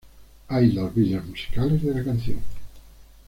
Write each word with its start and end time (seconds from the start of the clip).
Hay 0.47 0.71
dos 0.71 0.95
vídeos 0.95 1.23
musicales 1.27 1.83
de 1.83 1.93
la 1.93 2.03
canción. 2.03 2.39